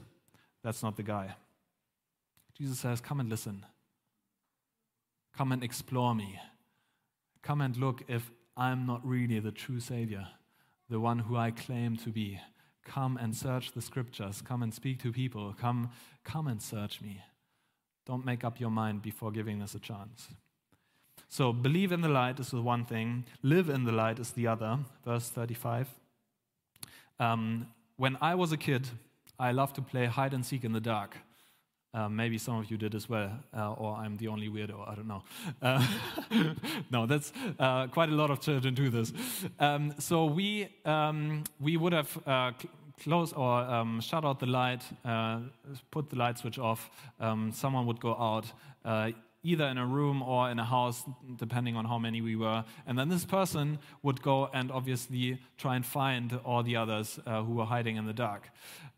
[0.62, 1.36] that's not the guy?
[2.60, 3.66] Jesus says, Come and listen.
[5.36, 6.40] Come and explore me.
[7.42, 10.28] Come and look if I'm not really the true Savior,
[10.90, 12.40] the one who I claim to be.
[12.84, 14.42] Come and search the scriptures.
[14.42, 15.56] Come and speak to people.
[15.60, 15.92] Come,
[16.24, 17.22] come and search me.
[18.06, 20.28] Don't make up your mind before giving this a chance.
[21.30, 24.48] So, believe in the light is the one thing, live in the light is the
[24.48, 24.80] other.
[25.06, 25.88] Verse 35.
[27.20, 27.68] Um,
[27.98, 28.88] when I was a kid,
[29.38, 31.18] I loved to play hide and seek in the dark.
[31.92, 34.94] Uh, maybe some of you did as well, uh, or I'm the only weirdo, I
[34.94, 35.24] don't know.
[35.60, 35.84] Uh,
[36.92, 39.12] no, that's uh, quite a lot of children do this.
[39.60, 42.52] Um, so we, um, we would have uh,
[43.02, 44.84] closed or um, shut out the light,
[45.90, 46.92] put the light switch off.
[47.20, 48.46] Um, someone would go out
[49.44, 51.04] either in a room or in a house,
[51.38, 52.64] depending on how many we were.
[52.86, 57.44] And then this person would go and obviously try and find all the others uh,
[57.44, 58.50] who were hiding in the dark.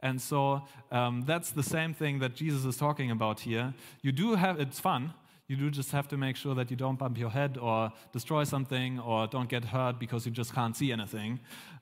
[0.01, 3.73] And so um, that's the same thing that Jesus is talking about here.
[4.01, 5.13] You do have, it's fun.
[5.47, 8.45] You do just have to make sure that you don't bump your head or destroy
[8.45, 11.39] something or don't get hurt because you just can't see anything.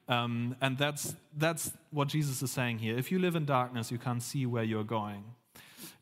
[0.08, 2.98] Um, and that's, that's what Jesus is saying here.
[2.98, 5.24] If you live in darkness, you can't see where you're going.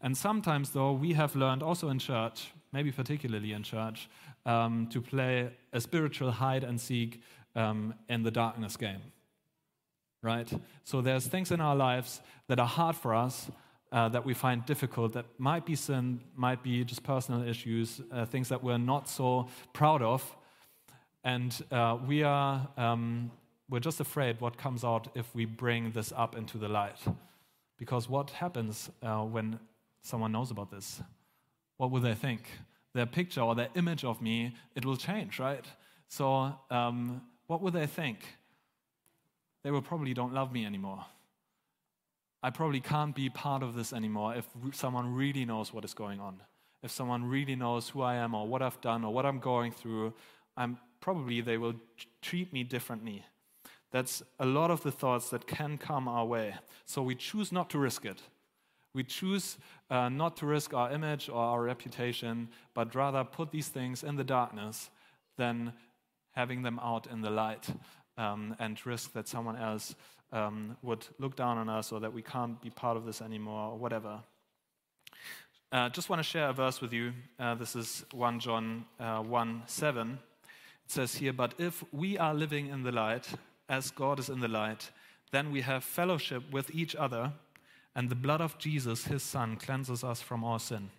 [0.01, 4.09] And sometimes, though, we have learned also in church, maybe particularly in church,
[4.45, 7.21] um, to play a spiritual hide and seek
[7.55, 9.01] um, in the darkness game.
[10.21, 10.51] Right?
[10.83, 13.49] So there's things in our lives that are hard for us,
[13.91, 18.25] uh, that we find difficult, that might be sin, might be just personal issues, uh,
[18.25, 20.35] things that we're not so proud of.
[21.23, 23.31] And uh, we are, um,
[23.69, 26.99] we're just afraid what comes out if we bring this up into the light.
[27.77, 29.59] Because what happens uh, when
[30.01, 31.01] someone knows about this?
[31.77, 32.43] What will they think?
[32.93, 35.65] Their picture or their image of me, it will change, right?
[36.07, 38.19] So, um, what will they think?
[39.63, 41.05] They will probably don't love me anymore.
[42.41, 46.19] I probably can't be part of this anymore if someone really knows what is going
[46.19, 46.41] on.
[46.83, 49.71] If someone really knows who I am or what I've done or what I'm going
[49.71, 50.13] through,
[50.55, 51.73] I'm probably they will
[52.21, 53.25] treat me differently.
[53.91, 56.55] That's a lot of the thoughts that can come our way.
[56.85, 58.21] So we choose not to risk it.
[58.97, 59.59] We choose
[59.91, 64.15] uh, not to risk our image or our reputation, but rather put these things in
[64.15, 64.89] the darkness
[65.37, 65.73] than
[66.31, 67.69] having them out in the light
[68.17, 69.93] um, and risk that someone else
[70.31, 73.73] um, would look down on us or that we can't be part of this anymore
[73.73, 74.19] or whatever.
[75.71, 77.13] Uh, just want to share a verse with you.
[77.39, 80.17] Uh, this is 1 John uh, 1 7.
[80.85, 83.27] It says here, But if we are living in the light,
[83.69, 84.89] as God is in the light,
[85.31, 87.33] then we have fellowship with each other,
[87.97, 90.91] and the blood of Jesus, his Son, cleanses us from all sin.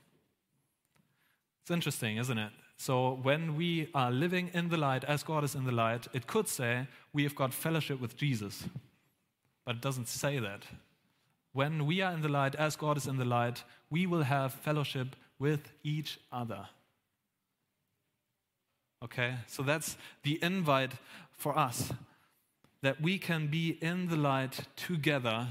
[1.63, 2.51] It's interesting, isn't it?
[2.77, 6.27] So, when we are living in the light as God is in the light, it
[6.27, 8.65] could say we have got fellowship with Jesus,
[9.65, 10.65] but it doesn't say that.
[11.53, 14.53] When we are in the light as God is in the light, we will have
[14.53, 16.67] fellowship with each other.
[19.05, 20.95] Okay, so that's the invite
[21.31, 21.93] for us
[22.83, 25.47] that we can be in the light together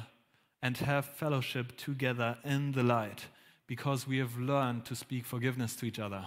[0.61, 3.25] and have fellowship together in the light
[3.67, 6.25] because we have learned to speak forgiveness to each other.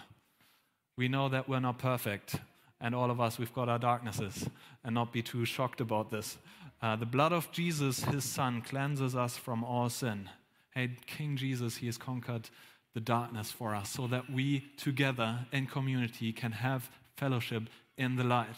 [0.97, 2.37] We know that we're not perfect,
[2.81, 4.49] and all of us, we've got our darknesses,
[4.85, 6.37] and not be too shocked about this.
[6.83, 10.29] Uh, the blood of Jesus, his son, cleanses us from all sin.
[10.75, 12.49] Hey, King Jesus, he has conquered
[12.95, 17.65] the darkness for us so that we together in community can have fellowship
[17.97, 18.57] in the light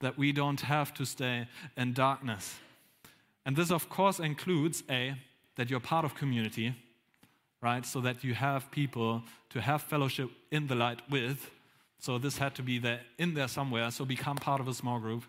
[0.00, 2.58] that we don't have to stay in darkness.
[3.46, 5.14] And this, of course, includes A,
[5.54, 6.74] that you're part of community,
[7.62, 7.86] right?
[7.86, 11.48] So that you have people to have fellowship in the light with.
[12.00, 13.90] So this had to be there in there somewhere.
[13.92, 15.24] So become part of a small group,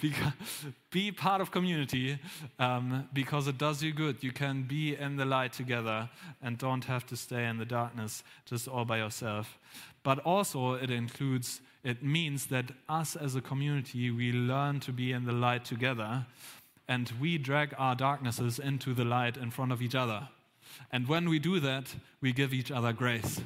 [0.90, 2.18] be part of community
[2.58, 4.22] um, because it does you good.
[4.22, 6.08] You can be in the light together
[6.42, 9.58] and don't have to stay in the darkness just all by yourself.
[10.02, 15.12] But also it includes it means that us as a community, we learn to be
[15.12, 16.26] in the light together
[16.90, 20.28] and we drag our darknesses into the light in front of each other.
[20.90, 23.40] And when we do that, we give each other grace.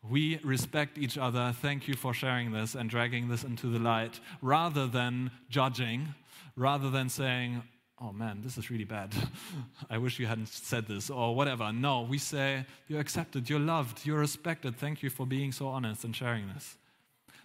[0.00, 1.52] We respect each other.
[1.60, 6.14] Thank you for sharing this and dragging this into the light rather than judging,
[6.54, 7.64] rather than saying,
[8.00, 9.12] oh man, this is really bad.
[9.90, 11.72] I wish you hadn't said this or whatever.
[11.72, 14.76] No, we say, you're accepted, you're loved, you're respected.
[14.76, 16.76] Thank you for being so honest and sharing this.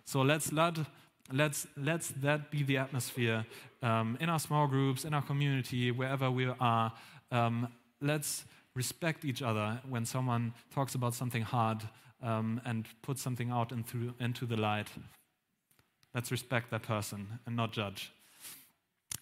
[0.05, 0.78] So let's let
[1.32, 3.45] let's let's that be the atmosphere
[3.82, 6.91] um, in our small groups, in our community, wherever we are.
[7.32, 7.67] Um,
[8.01, 8.45] let's
[8.76, 11.84] respect each other when someone talks about something hard
[12.21, 14.88] um, and puts something out into, into the light.
[16.13, 18.11] Let's respect that person and not judge.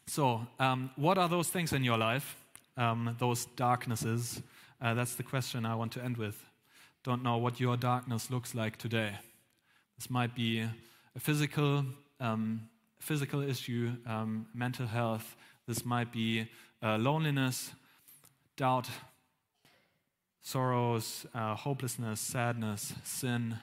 [0.07, 2.35] So, um, what are those things in your life?
[2.77, 4.41] Um, those darknesses?
[4.81, 6.43] Uh, that's the question I want to end with.
[7.03, 9.13] don't know what your darkness looks like today.
[9.97, 10.67] This might be
[11.15, 11.85] a physical,
[12.19, 15.35] um, physical issue, um, mental health.
[15.67, 16.47] This might be
[16.81, 17.71] uh, loneliness,
[18.57, 18.89] doubt,
[20.41, 23.57] sorrows, uh, hopelessness, sadness, sin.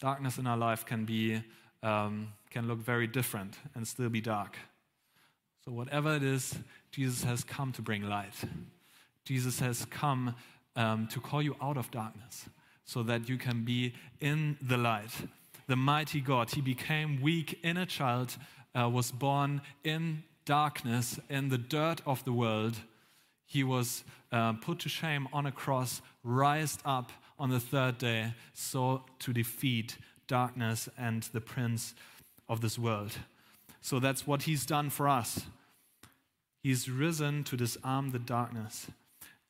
[0.00, 1.42] Darkness in our life can be
[1.82, 4.56] um, can look very different and still be dark.
[5.64, 6.54] So whatever it is,
[6.90, 8.34] Jesus has come to bring light.
[9.24, 10.34] Jesus has come
[10.76, 12.46] um, to call you out of darkness
[12.84, 15.10] so that you can be in the light.
[15.66, 18.36] The mighty God, He became weak in a child,
[18.78, 22.76] uh, was born in darkness, in the dirt of the world.
[23.46, 28.34] He was uh, put to shame on a cross, rised up on the third day,
[28.52, 31.94] so to defeat darkness and the prince
[32.48, 33.12] of this world.
[33.80, 35.46] So that's what He's done for us.
[36.62, 38.86] He's risen to disarm the darkness.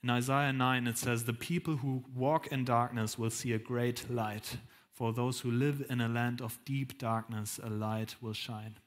[0.03, 4.11] In Isaiah 9, it says, The people who walk in darkness will see a great
[4.11, 4.57] light.
[4.95, 8.79] For those who live in a land of deep darkness, a light will shine.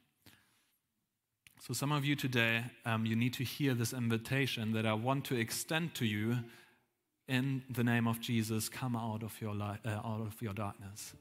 [1.60, 5.24] So, some of you today, um, you need to hear this invitation that I want
[5.26, 6.38] to extend to you
[7.26, 8.68] in the name of Jesus.
[8.68, 11.14] Come out of your, uh, out of your darkness.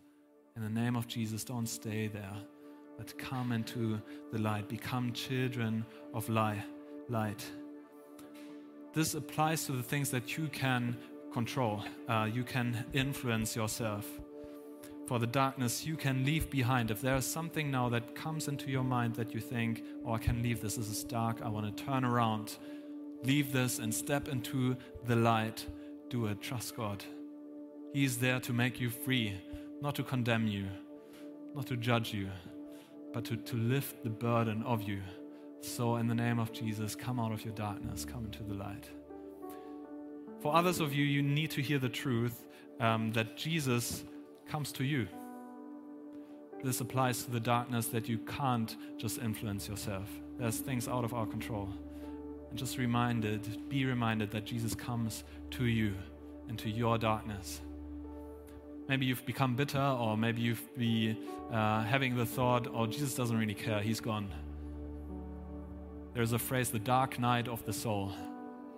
[0.56, 2.38] In the name of Jesus, don't stay there,
[2.98, 4.70] but come into the light.
[4.70, 6.64] Become children of light
[7.10, 7.46] light.
[8.94, 10.98] This applies to the things that you can
[11.34, 14.06] control, uh, you can influence yourself.
[15.08, 16.91] For the darkness, you can leave behind.
[16.91, 20.18] If there is something now that comes into your mind that you think, oh, I
[20.18, 22.58] can leave this, this is dark, I want to turn around,
[23.24, 25.66] leave this and step into the light.
[26.10, 26.41] Do it.
[26.41, 27.05] Trust God.
[27.93, 29.34] He is there to make you free,
[29.82, 30.68] not to condemn you,
[31.55, 32.30] not to judge you,
[33.14, 35.01] but to, to lift the burden of you.
[35.62, 38.89] So, in the name of Jesus, come out of your darkness, come into the light.
[40.41, 42.45] For others of you, you need to hear the truth
[42.80, 44.03] um, that Jesus
[44.48, 45.08] comes to you.
[46.64, 50.10] This applies to the darkness that you can't just influence yourself.
[50.39, 51.70] There's things out of our control.
[52.50, 55.93] And just reminded, be reminded that Jesus comes to you
[56.50, 57.62] into your darkness.
[58.88, 61.18] Maybe you've become bitter, or maybe you've been
[61.52, 64.30] uh, having the thought, oh, Jesus doesn't really care, he's gone.
[66.14, 68.14] There's a phrase, the dark night of the soul.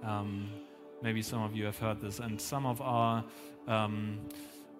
[0.03, 0.49] Um,
[1.03, 3.23] maybe some of you have heard this, and some of our
[3.67, 4.19] um,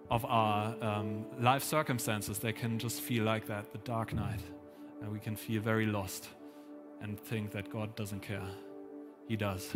[0.10, 4.42] of our um, life circumstances, they can just feel like that, the dark night,
[5.02, 6.30] and we can feel very lost
[7.02, 8.48] and think that God doesn't care.
[9.28, 9.76] He does.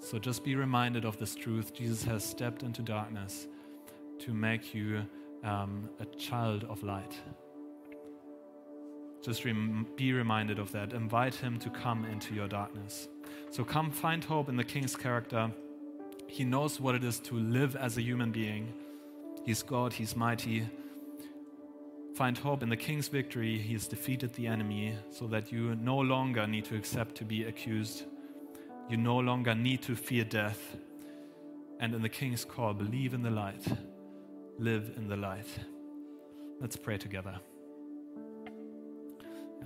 [0.00, 1.72] So just be reminded of this truth.
[1.72, 3.46] Jesus has stepped into darkness
[4.18, 5.06] to make you
[5.44, 7.14] um, a child of light.
[9.24, 10.92] Just rem- be reminded of that.
[10.92, 13.08] Invite him to come into your darkness.
[13.50, 15.52] So come find hope in the king's character.
[16.26, 18.72] He knows what it is to live as a human being.
[19.44, 20.66] He's God, he's mighty.
[22.14, 23.58] Find hope in the king's victory.
[23.58, 27.44] He has defeated the enemy so that you no longer need to accept to be
[27.44, 28.04] accused.
[28.88, 30.76] You no longer need to fear death.
[31.80, 33.64] And in the king's call, believe in the light,
[34.58, 35.48] live in the light.
[36.60, 37.40] Let's pray together.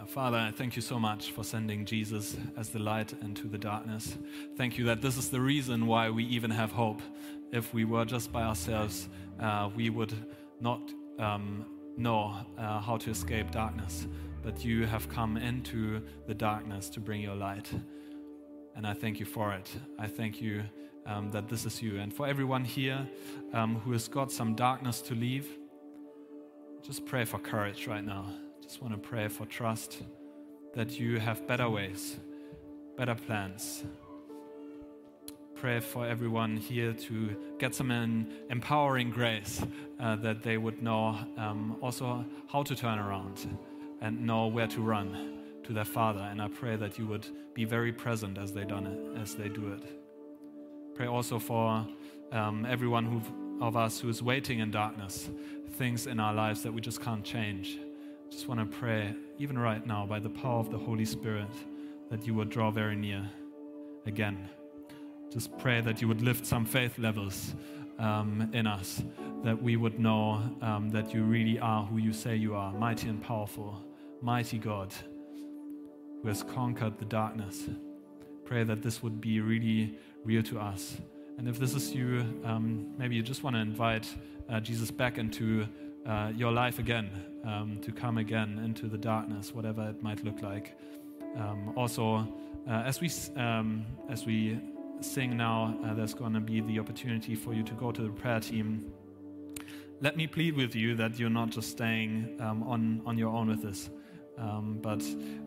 [0.07, 4.17] Father, I thank you so much for sending Jesus as the light into the darkness.
[4.57, 7.03] Thank you that this is the reason why we even have hope.
[7.53, 9.09] If we were just by ourselves,
[9.41, 10.13] uh, we would
[10.61, 10.81] not
[11.19, 11.67] um,
[11.97, 14.07] know uh, how to escape darkness.
[14.43, 17.71] But you have come into the darkness to bring your light.
[18.77, 19.71] And I thank you for it.
[19.99, 20.63] I thank you
[21.07, 21.99] um, that this is you.
[21.99, 23.09] And for everyone here
[23.53, 25.49] um, who has got some darkness to leave,
[26.83, 28.27] just pray for courage right now
[28.67, 30.03] just want to pray for trust
[30.75, 32.19] that you have better ways,
[32.97, 33.85] better plans.
[35.57, 37.91] Pray for everyone here to get some
[38.51, 39.63] empowering grace
[39.99, 43.59] uh, that they would know um, also how to turn around
[44.01, 46.21] and know where to run to their Father.
[46.21, 49.49] And I pray that you would be very present as they done it, as they
[49.49, 49.83] do it.
[50.95, 51.87] Pray also for
[52.33, 55.29] um, everyone who, of us who is waiting in darkness,
[55.73, 57.79] things in our lives that we just can't change
[58.31, 61.49] just want to pray, even right now, by the power of the Holy Spirit,
[62.11, 63.29] that you would draw very near
[64.05, 64.49] again.
[65.37, 67.55] Just pray that you would lift some faith levels
[67.99, 69.05] um, in us,
[69.45, 73.11] that we would know um, that you really are who you say you are mighty
[73.11, 73.85] and powerful,
[74.23, 74.95] mighty God
[76.23, 77.69] who has conquered the darkness.
[78.47, 80.97] Pray that this would be really real to us.
[81.37, 84.09] And if this is you, um, maybe you just want to invite
[84.49, 85.69] uh, Jesus back into
[86.07, 87.11] uh, your life again,
[87.45, 90.79] um, to come again into the darkness, whatever it might look like.
[91.37, 92.27] Um, also,
[92.67, 94.59] uh, as we um, as we
[95.01, 98.11] sing now, uh, there's going to be the opportunity for you to go to the
[98.11, 98.93] prayer team.
[100.01, 103.49] Let me plead with you that you're not just staying um, on, on your own
[103.49, 103.91] with this,
[104.39, 105.03] um, but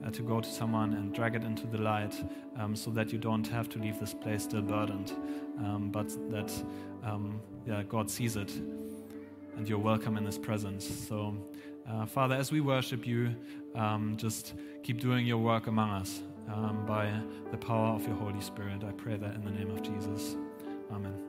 [0.06, 2.16] uh, to go to someone and drag it into the light
[2.58, 5.12] um, so that you don't have to leave this place still burdened,
[5.60, 6.52] um, but that
[7.04, 8.52] um, yeah, God sees it
[9.60, 10.88] and you're welcome in His presence.
[11.08, 11.36] So,
[11.88, 13.36] uh, Father, as we worship you,
[13.76, 17.14] um, just keep doing your work among us um, by
[17.52, 18.84] the power of your Holy Spirit.
[18.84, 20.36] I pray that in the name of Jesus.
[20.92, 21.29] Amen.